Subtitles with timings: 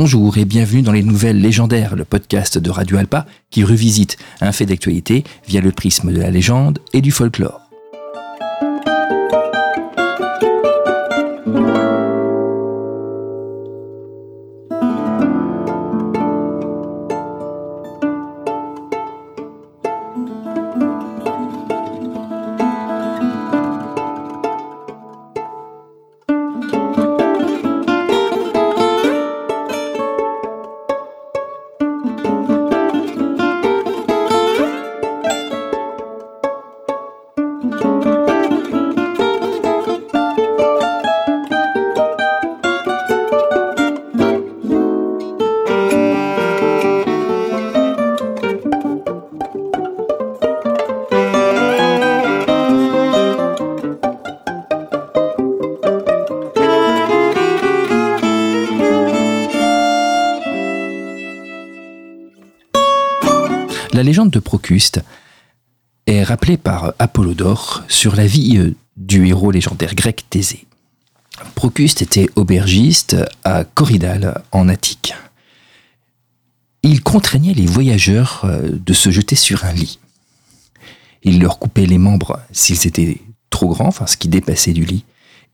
[0.00, 4.52] Bonjour et bienvenue dans les nouvelles légendaires, le podcast de Radio Alpa qui revisite un
[4.52, 7.67] fait d'actualité via le prisme de la légende et du folklore.
[63.98, 65.00] La légende de Procuste
[66.06, 70.66] est rappelée par Apollodore sur la vie euh, du héros légendaire grec Thésée.
[71.56, 75.14] Procuste était aubergiste à Corydale en Attique.
[76.84, 79.98] Il contraignait les voyageurs euh, de se jeter sur un lit.
[81.24, 83.20] Il leur coupait les membres s'ils étaient
[83.50, 85.04] trop grands, enfin ce qui dépassait du lit,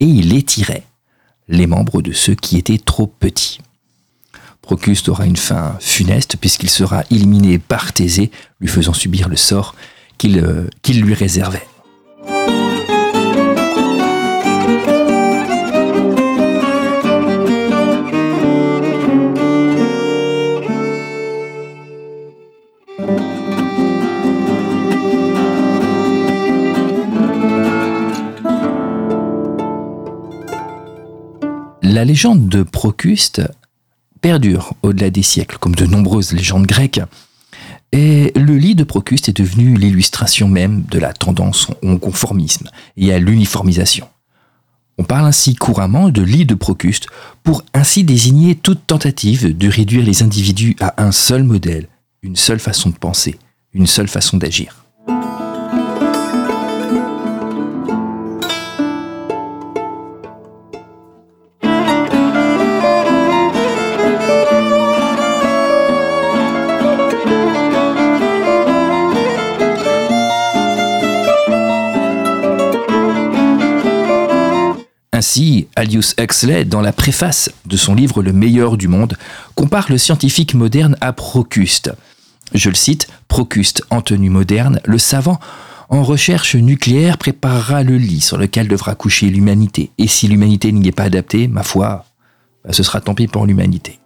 [0.00, 0.84] et il étirait
[1.48, 3.60] les membres de ceux qui étaient trop petits.
[4.64, 9.74] Procuste aura une fin funeste puisqu'il sera éliminé par Thésée, lui faisant subir le sort
[10.16, 11.66] qu'il euh, lui réservait.
[31.82, 33.42] La légende de Procuste
[34.24, 37.02] perdure au-delà des siècles, comme de nombreuses légendes grecques.
[37.92, 43.12] Et le lit de Procuste est devenu l'illustration même de la tendance au conformisme et
[43.12, 44.08] à l'uniformisation.
[44.96, 47.06] On parle ainsi couramment de lit de Procuste
[47.42, 51.88] pour ainsi désigner toute tentative de réduire les individus à un seul modèle,
[52.22, 53.38] une seule façon de penser,
[53.74, 54.86] une seule façon d'agir.
[75.34, 79.16] Ainsi, Alius Huxley, dans la préface de son livre Le meilleur du monde,
[79.56, 81.90] compare le scientifique moderne à Procuste.
[82.54, 85.40] Je le cite, Procuste en tenue moderne, le savant
[85.88, 89.90] en recherche nucléaire préparera le lit sur lequel devra coucher l'humanité.
[89.98, 92.04] Et si l'humanité n'y est pas adaptée, ma foi,
[92.64, 93.98] bah, ce sera tant pis pour l'humanité.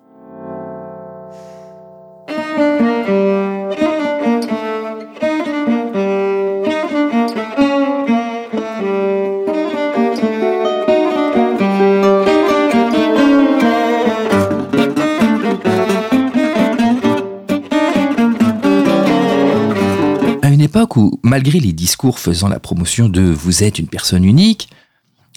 [20.69, 24.69] Époque où, malgré les discours faisant la promotion de vous êtes une personne unique,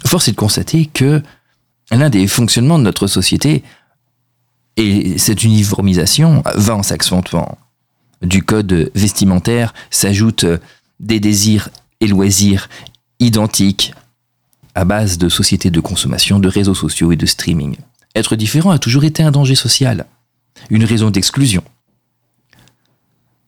[0.06, 1.24] force est de constater que
[1.90, 3.64] l'un des fonctionnements de notre société
[4.76, 7.58] et cette uniformisation va en s'accentuant.
[8.22, 10.46] Du code vestimentaire s'ajoutent
[11.00, 11.70] des désirs
[12.02, 12.68] et loisirs
[13.20, 13.94] identiques
[14.76, 17.78] à base de sociétés de consommation, de réseaux sociaux et de streaming.
[18.16, 20.06] Être différent a toujours été un danger social,
[20.70, 21.64] une raison d'exclusion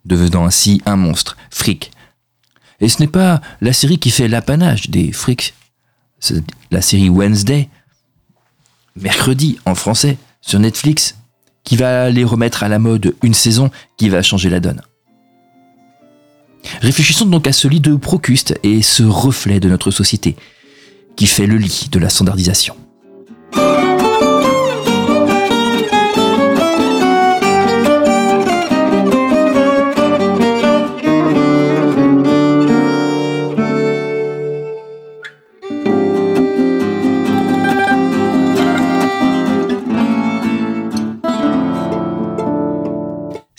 [0.05, 1.91] devenant ainsi un monstre, fric.
[2.79, 5.53] Et ce n'est pas la série qui fait l'apanage des frics,
[6.19, 7.69] c'est la série Wednesday,
[8.95, 11.17] mercredi en français, sur Netflix,
[11.63, 14.81] qui va les remettre à la mode une saison qui va changer la donne.
[16.81, 20.35] Réfléchissons donc à ce lit de Procuste et ce reflet de notre société,
[21.15, 22.75] qui fait le lit de la standardisation.